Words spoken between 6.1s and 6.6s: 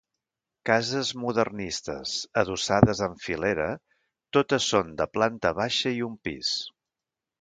un pis.